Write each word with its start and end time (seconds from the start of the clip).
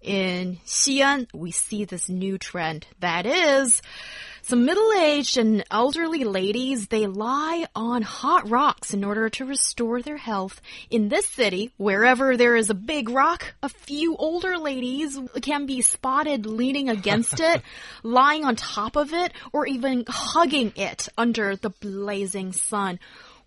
in 0.00 0.58
Xi'an, 0.64 1.26
we 1.34 1.50
see 1.50 1.84
this 1.84 2.08
new 2.08 2.38
trend 2.38 2.86
that 3.00 3.26
is 3.26 3.82
some 4.42 4.64
middle-aged 4.64 5.36
and 5.36 5.64
elderly 5.70 6.24
ladies, 6.24 6.88
they 6.88 7.06
lie 7.06 7.66
on 7.76 8.02
hot 8.02 8.48
rocks 8.48 8.94
in 8.94 9.04
order 9.04 9.28
to 9.30 9.44
restore 9.44 10.02
their 10.02 10.16
health. 10.16 10.60
In 10.90 11.08
this 11.08 11.26
city, 11.26 11.72
wherever 11.76 12.36
there 12.36 12.56
is 12.56 12.70
a 12.70 12.74
big 12.74 13.10
rock, 13.10 13.54
a 13.62 13.68
few 13.68 14.16
older 14.16 14.56
ladies 14.58 15.18
can 15.42 15.66
be 15.66 15.82
spotted 15.82 16.46
leaning 16.46 16.88
against 16.88 17.38
it, 17.40 17.62
lying 18.02 18.44
on 18.44 18.56
top 18.56 18.96
of 18.96 19.12
it, 19.12 19.32
or 19.52 19.66
even 19.66 20.04
hugging 20.08 20.72
it 20.74 21.08
under 21.18 21.54
the 21.54 21.70
blazing 21.70 22.52
sun. 22.52 22.98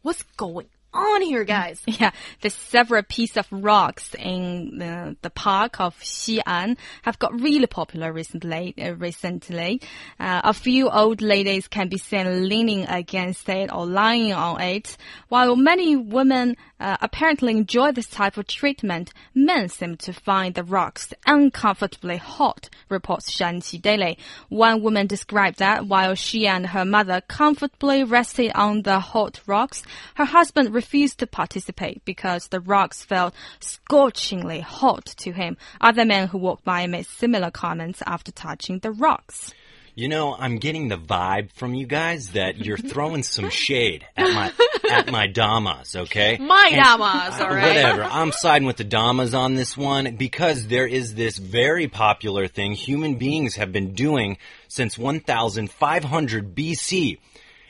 What's 0.04 0.24
going 0.38 0.68
on 0.94 1.22
here, 1.22 1.44
guys? 1.44 1.82
Yeah, 1.94 2.12
the 2.42 2.50
several 2.50 3.04
pieces 3.04 3.38
of 3.38 3.48
rocks 3.52 4.16
in 4.16 4.80
the, 4.80 5.16
the 5.22 5.30
park 5.30 5.80
of 5.80 5.96
Xi'an 6.00 6.78
have 7.04 7.20
got 7.20 7.40
really 7.40 7.68
popular 7.68 8.12
recently. 8.12 8.74
Uh, 8.82 8.96
recently, 8.96 9.80
uh, 10.20 10.42
a 10.44 10.54
few 10.54 10.90
old 10.90 11.22
ladies 11.22 11.68
can 11.68 11.88
be 11.88 11.98
seen 11.98 12.50
leaning 12.50 12.86
against 12.88 13.48
it 13.48 13.72
or 13.72 13.86
lying 13.86 14.34
on 14.34 14.60
it, 14.60 14.98
while 15.30 15.56
many 15.56 15.96
women 15.96 16.58
uh, 16.80 16.98
apparently 17.00 17.56
enjoy 17.56 17.92
this 17.92 18.08
type 18.08 18.38
of 18.38 18.48
treatment. 18.48 19.14
Men 19.34 19.70
seem 19.70 19.96
to 19.98 20.12
find 20.12 20.54
the 20.54 20.64
rocks 20.64 21.14
uncomfortably 21.26 22.18
hot. 22.18 22.70
Reports 22.90 23.32
Shaanxi 23.34 23.82
Daily. 23.82 24.18
One 24.50 24.82
woman 24.82 25.08
described 25.08 25.60
that 25.60 25.86
while 25.86 26.16
she 26.16 26.46
and 26.46 26.68
her 26.68 26.84
mother 26.84 27.22
comfortably 27.22 28.04
rested 28.04 28.52
on 28.54 28.82
the 28.82 29.00
hot 29.00 29.40
rocks, 29.46 29.84
her 30.16 30.26
husband 30.26 30.74
refused 30.84 31.20
to 31.20 31.28
participate 31.28 32.04
because 32.04 32.50
the 32.50 32.60
rocks 32.60 33.04
felt 33.04 33.34
scorchingly 33.62 34.60
hot 34.60 35.06
to 35.06 35.32
him. 35.32 35.56
Other 35.80 36.04
men 36.04 36.28
who 36.28 36.38
walked 36.38 36.66
by 36.66 36.86
made 36.88 37.06
similar 37.06 37.52
comments 37.52 38.04
after 38.06 38.34
touching 38.34 38.80
the 38.80 38.92
rocks. 38.92 39.54
You 39.96 40.10
know, 40.10 40.36
I'm 40.36 40.58
getting 40.58 40.90
the 40.90 40.98
vibe 40.98 41.54
from 41.54 41.74
you 41.74 41.86
guys 41.86 42.32
that 42.32 42.58
you're 42.58 42.78
throwing 42.92 43.24
some 43.24 43.50
shade 43.50 44.06
at 44.18 44.34
my 44.34 44.52
at 44.92 45.12
my 45.12 45.28
damas, 45.28 45.96
okay? 45.96 46.38
My 46.42 46.70
and, 46.74 46.84
damas, 46.84 47.40
all 47.40 47.48
right. 47.48 47.68
Whatever. 47.68 48.04
I'm 48.12 48.34
siding 48.34 48.68
with 48.68 48.78
the 48.78 48.84
damas 48.84 49.34
on 49.34 49.54
this 49.54 49.78
one 49.78 50.18
because 50.18 50.68
there 50.68 50.88
is 50.88 51.16
this 51.16 51.38
very 51.38 51.88
popular 51.88 52.48
thing 52.48 52.74
human 52.74 53.16
beings 53.16 53.56
have 53.56 53.72
been 53.72 53.94
doing 53.94 54.38
since 54.68 54.98
1500 54.98 56.56
BC 56.56 57.20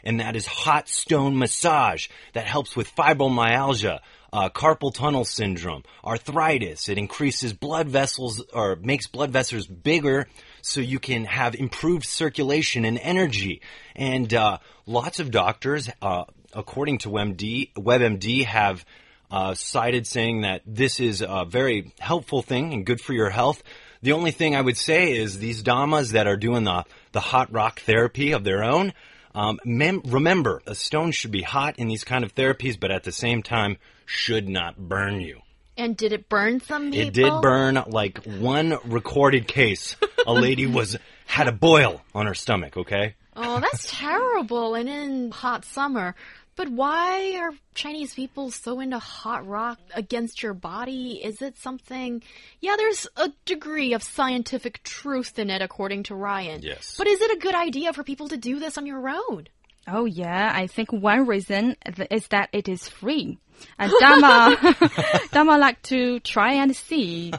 and 0.04 0.20
that 0.20 0.36
is 0.36 0.46
hot 0.46 0.88
stone 0.88 1.38
massage 1.38 2.08
that 2.34 2.46
helps 2.46 2.76
with 2.76 2.94
fibromyalgia, 2.96 4.00
uh, 4.32 4.50
carpal 4.50 4.94
tunnel 4.94 5.26
syndrome, 5.26 5.84
arthritis. 6.04 6.90
It 6.90 6.98
increases 6.98 7.54
blood 7.54 7.88
vessels 7.88 8.44
or 8.54 8.76
makes 8.76 9.08
blood 9.08 9.32
vessels 9.32 9.68
bigger 9.68 10.28
so 10.62 10.82
you 10.82 11.00
can 11.00 11.26
have 11.26 11.56
improved 11.56 12.06
circulation 12.06 12.86
and 12.86 12.98
energy. 12.98 13.62
And 13.96 14.34
uh, 14.34 14.58
lots 14.86 15.20
of 15.20 15.30
doctors, 15.32 15.90
uh, 16.02 16.24
according 16.54 17.00
to 17.00 17.10
WebMD, 17.10 17.74
WebMD 17.74 18.46
have 18.46 18.86
uh, 19.30 19.54
cited 19.56 20.06
saying 20.06 20.42
that 20.42 20.62
this 20.66 21.00
is 21.00 21.22
a 21.28 21.46
very 21.46 21.92
helpful 22.00 22.42
thing 22.42 22.74
and 22.74 22.86
good 22.86 23.02
for 23.02 23.14
your 23.14 23.30
health. 23.30 23.64
The 24.04 24.12
only 24.12 24.32
thing 24.32 24.56
I 24.56 24.62
would 24.62 24.78
say 24.78 25.16
is 25.16 25.40
these 25.40 25.64
damas 25.64 26.12
that 26.12 26.28
are 26.28 26.38
doing 26.38 26.66
the, 26.66 26.84
the 27.14 27.20
hot 27.20 27.52
rock 27.52 27.80
therapy 27.82 28.34
of 28.34 28.44
their 28.44 28.64
own, 28.64 28.94
um, 29.36 29.60
mem- 29.66 30.02
remember, 30.06 30.62
a 30.68 30.76
stone 30.76 31.12
should 31.12 31.32
be 31.32 31.42
hot 31.42 31.80
in 31.80 31.88
these 31.88 32.04
kind 32.04 32.24
of 32.24 32.36
therapies, 32.36 32.80
but 32.80 32.92
at 32.92 33.04
the 33.04 33.12
same 33.12 33.44
time, 33.44 33.78
should 34.06 34.48
not 34.48 34.78
burn 34.78 35.22
you. 35.22 35.42
And 35.76 35.98
did 35.98 36.14
it 36.14 36.30
burn 36.30 36.60
some 36.60 36.92
people? 36.92 37.08
It 37.08 37.14
did 37.14 37.42
burn 37.42 37.84
like 37.88 38.24
one 38.26 38.78
recorded 38.86 39.48
case. 39.48 39.96
A 40.28 40.34
lady 40.34 40.68
was 40.68 40.98
had 41.26 41.48
a 41.48 41.52
boil 41.52 42.02
on 42.14 42.28
her 42.28 42.36
stomach, 42.36 42.78
okay? 42.78 43.16
Oh, 43.36 43.60
that's 43.60 43.90
terrible. 43.90 44.76
And 44.76 44.88
in 44.88 45.32
hot 45.32 45.66
summer, 45.66 46.16
but 46.56 46.70
why 46.70 47.36
are 47.38 47.52
Chinese 47.74 48.14
people 48.14 48.52
so 48.52 48.80
into 48.80 49.00
hot 49.00 49.48
rock 49.48 49.80
against 49.94 50.44
your 50.44 50.54
body? 50.54 51.22
Is 51.24 51.42
it 51.42 51.58
something? 51.58 52.22
Yeah, 52.60 52.76
there's 52.78 53.08
a 53.18 53.32
degree 53.46 53.94
of 53.94 54.04
scientific 54.04 54.84
truth 54.84 55.40
in 55.40 55.50
it, 55.50 55.62
according 55.62 56.04
to 56.04 56.16
Ryan. 56.16 56.62
Yes. 56.62 56.96
But 56.98 57.08
is 57.08 57.22
it 57.22 57.32
a 57.32 57.40
good 57.40 57.56
idea 57.56 57.94
for 57.94 58.04
people 58.04 58.30
to 58.30 58.38
do 58.38 58.60
this 58.60 58.78
on 58.78 58.86
your 58.86 59.10
own? 59.10 59.48
Oh, 59.88 60.06
yeah. 60.06 60.52
I 60.56 60.68
think 60.68 60.94
one 60.94 61.26
reason 61.28 61.76
is 62.10 62.28
that 62.28 62.50
it 62.54 62.70
is 62.70 62.88
free. 62.88 63.38
And 63.78 63.92
Dama, 64.00 64.76
Dama 65.32 65.58
like 65.58 65.82
to 65.84 66.20
try 66.22 66.54
and 66.54 66.76
see. 66.76 67.34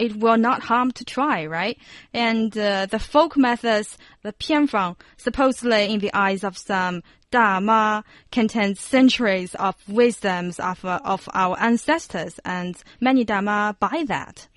It 0.00 0.16
will 0.16 0.38
not 0.38 0.62
harm 0.62 0.92
to 0.92 1.04
try, 1.04 1.44
right? 1.46 1.78
And 2.14 2.56
uh, 2.56 2.86
the 2.86 2.98
folk 2.98 3.36
methods, 3.36 3.98
the 4.22 4.32
pianfang, 4.32 4.96
supposedly 5.18 5.92
in 5.92 6.00
the 6.00 6.12
eyes 6.14 6.42
of 6.42 6.56
some 6.56 7.02
Dama 7.30 8.02
contains 8.32 8.80
centuries 8.80 9.54
of 9.54 9.76
wisdoms 9.86 10.58
of, 10.58 10.84
uh, 10.84 11.00
of 11.04 11.28
our 11.32 11.56
ancestors, 11.60 12.40
and 12.44 12.76
many 13.00 13.24
Dama 13.24 13.76
buy 13.78 14.04
that. 14.08 14.48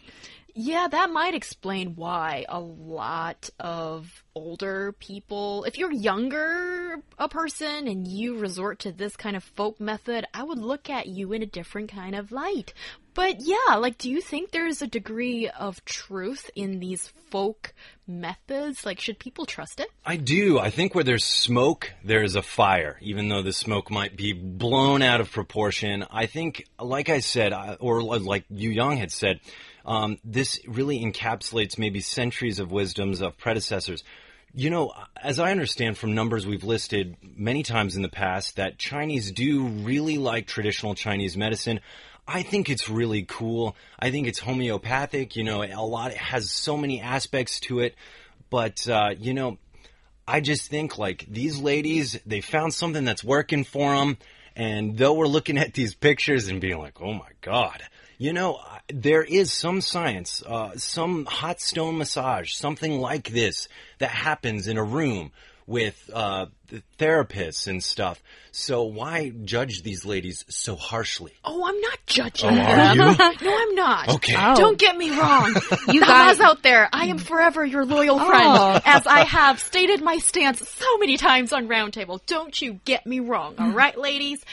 Yeah, 0.56 0.88
that 0.90 1.10
might 1.10 1.34
explain 1.34 1.96
why 1.96 2.46
a 2.48 2.60
lot 2.60 3.50
of 3.60 4.24
older 4.36 4.94
people, 4.94 5.64
if 5.66 5.78
you're 5.78 5.92
younger 5.92 6.83
a 7.18 7.30
person 7.30 7.88
and 7.88 8.08
you 8.08 8.38
resort 8.38 8.80
to 8.80 8.92
this 8.92 9.16
kind 9.16 9.36
of 9.36 9.44
folk 9.44 9.80
method, 9.80 10.26
I 10.34 10.44
would 10.44 10.60
look 10.60 10.90
at 10.90 11.08
you 11.08 11.34
in 11.34 11.42
a 11.42 11.48
different 11.48 11.92
kind 11.92 12.16
of 12.16 12.32
light. 12.32 12.74
But 13.14 13.42
yeah, 13.42 13.76
like, 13.78 13.98
do 13.98 14.10
you 14.10 14.22
think 14.22 14.52
there's 14.52 14.82
a 14.82 14.88
degree 14.88 15.48
of 15.48 15.84
truth 15.86 16.50
in 16.56 16.80
these 16.80 17.14
folk 17.30 17.74
methods? 18.08 18.86
Like, 18.86 19.00
should 19.00 19.20
people 19.20 19.46
trust 19.46 19.80
it? 19.80 19.88
I 20.06 20.16
do. 20.18 20.58
I 20.58 20.72
think 20.72 20.96
where 20.96 21.04
there's 21.04 21.24
smoke, 21.24 21.94
there's 22.04 22.36
a 22.36 22.42
fire, 22.42 22.98
even 23.02 23.30
though 23.30 23.44
the 23.44 23.54
smoke 23.54 23.92
might 23.92 24.18
be 24.18 24.34
blown 24.34 25.04
out 25.04 25.22
of 25.22 25.32
proportion. 25.32 26.06
I 26.10 26.26
think, 26.26 26.66
like 26.80 27.10
I 27.10 27.20
said, 27.20 27.54
or 27.80 28.02
like 28.02 28.46
Yu 28.50 28.72
Yang 28.72 28.98
had 28.98 29.12
said, 29.12 29.40
um, 29.86 30.18
this 30.24 30.60
really 30.68 31.04
encapsulates 31.04 31.78
maybe 31.78 32.00
centuries 32.00 32.60
of 32.60 32.72
wisdoms 32.72 33.22
of 33.22 33.38
predecessors. 33.38 34.04
You 34.56 34.70
know, 34.70 34.94
as 35.22 35.40
I 35.40 35.50
understand 35.50 35.98
from 35.98 36.14
numbers 36.14 36.46
we've 36.46 36.64
listed 36.64 37.18
many 37.36 37.64
times 37.64 37.96
in 37.96 38.04
the 38.04 38.10
past, 38.10 38.58
that 38.58 38.78
Chinese 38.78 39.32
do 39.32 39.66
really 39.66 40.20
like 40.20 40.46
traditional 40.46 40.94
Chinese 40.94 41.36
medicine. 41.36 41.80
I 42.28 42.44
think 42.44 42.70
it's 42.70 42.88
really 42.88 43.24
cool. 43.24 43.76
I 44.00 44.12
think 44.12 44.28
it's 44.28 44.38
homeopathic. 44.38 45.36
You 45.36 45.44
know, 45.44 45.64
a 45.64 45.82
lot 45.82 46.12
it 46.12 46.18
has 46.18 46.52
so 46.52 46.78
many 46.78 47.02
aspects 47.02 47.60
to 47.62 47.80
it. 47.80 47.96
But 48.52 48.88
uh, 48.88 49.16
you 49.18 49.34
know, 49.34 49.58
I 50.28 50.40
just 50.40 50.70
think 50.70 51.00
like 51.00 51.26
these 51.28 51.60
ladies, 51.60 52.20
they 52.26 52.42
found 52.42 52.76
something 52.76 53.04
that's 53.04 53.24
working 53.24 53.64
for 53.64 53.96
them. 53.96 54.18
And 54.56 54.96
though 54.96 55.14
we're 55.14 55.26
looking 55.26 55.58
at 55.58 55.74
these 55.74 55.96
pictures 55.96 56.48
and 56.48 56.62
being 56.62 56.78
like, 56.78 57.02
"Oh 57.02 57.14
my 57.14 57.30
god," 57.42 57.82
you 58.24 58.32
know, 58.32 58.62
there 58.88 59.22
is 59.22 59.52
some 59.52 59.82
science, 59.82 60.42
uh, 60.48 60.78
some 60.78 61.26
hot 61.26 61.60
stone 61.60 61.98
massage, 61.98 62.54
something 62.54 63.02
like 63.02 63.28
this 63.28 63.68
that 63.98 64.12
happens 64.12 64.70
in 64.70 64.78
a 64.78 64.84
room 64.84 65.34
with 65.66 66.10
uh, 66.14 66.48
therapists 66.98 67.68
and 67.68 67.84
stuff. 67.84 68.22
So 68.52 68.84
why 68.84 69.30
judge 69.30 69.82
these 69.82 70.06
ladies 70.06 70.46
so 70.48 70.76
harshly? 70.76 71.34
Oh, 71.44 71.66
I'm 71.66 71.80
not 71.82 72.00
judging 72.06 72.52
oh, 72.52 72.56
them. 72.56 72.98
no, 73.42 73.58
I'm 73.58 73.76
not. 73.76 74.10
Okay. 74.10 74.36
Oh. 74.38 74.56
Don't 74.56 74.78
get 74.78 74.96
me 74.96 75.18
wrong. 75.18 75.56
you 75.88 76.02
guys 76.02 76.40
out 76.40 76.62
there, 76.62 76.88
I 76.94 77.08
am 77.08 77.18
forever 77.18 77.66
your 77.66 77.86
loyal 77.86 78.20
friend, 78.20 78.48
oh. 78.48 78.80
as 78.86 79.08
I 79.08 79.22
have 79.22 79.60
stated 79.60 80.02
my 80.02 80.18
stance 80.18 80.68
so 80.70 80.98
many 81.00 81.18
times 81.18 81.52
on 81.52 81.68
Roundtable. 81.68 82.24
Don't 82.26 82.60
you 82.62 82.80
get 82.86 83.06
me 83.06 83.20
wrong, 83.20 83.56
all 83.58 83.72
right, 83.72 83.98
ladies? 83.98 84.44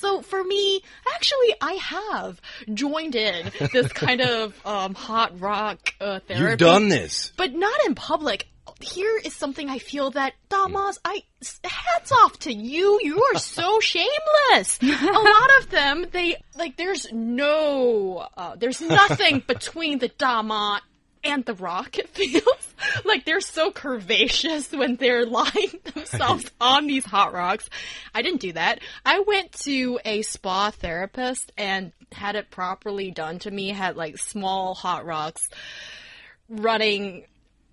So 0.00 0.22
for 0.22 0.42
me, 0.42 0.80
actually, 1.12 1.54
I 1.60 1.72
have 1.74 2.40
joined 2.72 3.14
in 3.14 3.52
this 3.74 3.92
kind 3.92 4.22
of 4.22 4.54
um, 4.66 4.94
hot 4.94 5.38
rock 5.38 5.94
uh, 6.00 6.20
therapy. 6.20 6.42
You've 6.42 6.58
done 6.58 6.88
this, 6.88 7.32
but 7.36 7.52
not 7.52 7.84
in 7.84 7.94
public. 7.94 8.46
Here 8.80 9.20
is 9.24 9.34
something 9.34 9.68
I 9.68 9.78
feel 9.78 10.10
that 10.12 10.34
Damas, 10.48 10.98
I 11.04 11.22
hats 11.64 12.12
off 12.12 12.38
to 12.40 12.52
you. 12.52 12.98
You 13.02 13.22
are 13.32 13.38
so 13.38 13.80
shameless. 13.80 14.78
A 14.82 14.86
lot 14.86 15.50
of 15.60 15.70
them, 15.70 16.06
they 16.12 16.36
like. 16.56 16.76
There's 16.76 17.12
no, 17.12 18.26
uh, 18.36 18.56
there's 18.56 18.80
nothing 18.80 19.42
between 19.46 19.98
the 19.98 20.08
Dama 20.08 20.80
and 21.22 21.44
the 21.44 21.54
rock 21.54 21.98
it 21.98 22.08
feels 22.08 22.74
like 23.04 23.24
they're 23.24 23.40
so 23.40 23.70
curvaceous 23.70 24.76
when 24.76 24.96
they're 24.96 25.26
lying 25.26 25.78
themselves 25.92 26.50
on 26.60 26.86
these 26.86 27.04
hot 27.04 27.32
rocks. 27.32 27.68
I 28.14 28.22
didn't 28.22 28.40
do 28.40 28.52
that. 28.52 28.80
I 29.04 29.20
went 29.20 29.52
to 29.64 30.00
a 30.04 30.22
spa 30.22 30.70
therapist 30.70 31.52
and 31.56 31.92
had 32.12 32.36
it 32.36 32.50
properly 32.50 33.10
done 33.10 33.38
to 33.40 33.50
me, 33.50 33.68
had 33.68 33.96
like 33.96 34.18
small 34.18 34.74
hot 34.74 35.04
rocks 35.04 35.48
running 36.48 37.24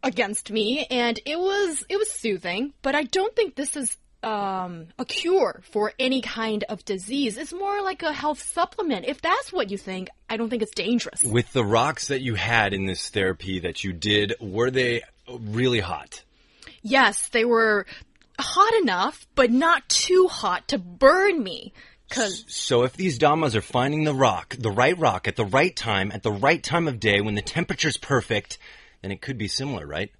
against 0.03 0.51
me 0.51 0.85
and 0.89 1.19
it 1.25 1.39
was 1.39 1.83
it 1.89 1.97
was 1.97 2.09
soothing, 2.11 2.73
but 2.81 2.95
I 2.95 3.03
don't 3.03 3.35
think 3.35 3.55
this 3.55 3.75
is 3.75 3.97
um, 4.23 4.87
a 4.97 5.05
cure 5.05 5.61
for 5.71 5.93
any 5.99 6.21
kind 6.21 6.63
of 6.69 6.83
disease. 6.85 7.37
It's 7.37 7.53
more 7.53 7.81
like 7.81 8.03
a 8.03 8.11
health 8.11 8.41
supplement. 8.41 9.05
If 9.05 9.21
that's 9.21 9.53
what 9.53 9.69
you 9.69 9.77
think, 9.77 10.09
I 10.29 10.37
don't 10.37 10.49
think 10.49 10.61
it's 10.63 10.73
dangerous. 10.73 11.23
With 11.23 11.51
the 11.53 11.63
rocks 11.63 12.07
that 12.07 12.21
you 12.21 12.35
had 12.35 12.73
in 12.73 12.85
this 12.85 13.09
therapy 13.09 13.59
that 13.59 13.83
you 13.83 13.93
did, 13.93 14.33
were 14.39 14.71
they 14.71 15.03
really 15.29 15.79
hot? 15.79 16.23
Yes, 16.81 17.29
they 17.29 17.45
were 17.45 17.85
hot 18.39 18.73
enough, 18.81 19.27
but 19.35 19.51
not 19.51 19.87
too 19.89 20.27
hot 20.27 20.67
to 20.69 20.77
burn 20.77 21.41
me. 21.43 21.73
Cause 22.09 22.45
So 22.47 22.83
if 22.83 22.93
these 22.93 23.17
damas 23.17 23.55
are 23.55 23.61
finding 23.61 24.05
the 24.05 24.13
rock, 24.13 24.55
the 24.57 24.71
right 24.71 24.97
rock 24.97 25.27
at 25.27 25.35
the 25.35 25.45
right 25.45 25.75
time, 25.75 26.11
at 26.13 26.23
the 26.23 26.31
right 26.31 26.63
time 26.63 26.87
of 26.87 26.99
day, 26.99 27.19
when 27.19 27.35
the 27.35 27.41
temperature's 27.41 27.97
perfect, 27.97 28.57
then 29.01 29.11
it 29.11 29.21
could 29.21 29.37
be 29.37 29.47
similar, 29.47 29.85
right? 29.85 30.11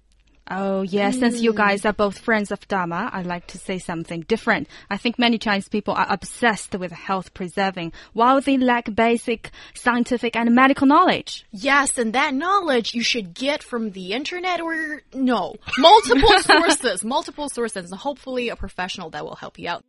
Oh, 0.50 0.82
yes. 0.82 1.18
Since 1.18 1.42
you 1.42 1.52
guys 1.52 1.84
are 1.84 1.92
both 1.92 2.18
friends 2.18 2.50
of 2.50 2.66
Dama, 2.68 3.10
I'd 3.12 3.26
like 3.26 3.46
to 3.48 3.58
say 3.58 3.78
something 3.78 4.22
different. 4.22 4.68
I 4.88 4.96
think 4.96 5.18
many 5.18 5.36
Chinese 5.36 5.68
people 5.68 5.92
are 5.92 6.06
obsessed 6.08 6.74
with 6.74 6.90
health 6.90 7.34
preserving 7.34 7.92
while 8.14 8.40
they 8.40 8.56
lack 8.56 8.94
basic 8.94 9.50
scientific 9.74 10.36
and 10.36 10.54
medical 10.54 10.86
knowledge. 10.86 11.44
yes, 11.52 11.98
and 11.98 12.14
that 12.14 12.32
knowledge 12.34 12.94
you 12.94 13.02
should 13.02 13.34
get 13.34 13.62
from 13.62 13.90
the 13.90 14.12
internet 14.12 14.60
or 14.60 15.02
no, 15.12 15.54
multiple 15.76 16.38
sources, 16.40 17.04
multiple 17.04 17.48
sources, 17.50 17.90
and 17.90 18.00
hopefully 18.00 18.48
a 18.48 18.56
professional 18.56 19.10
that 19.10 19.24
will 19.24 19.36
help 19.36 19.58
you 19.58 19.68
out. 19.68 19.82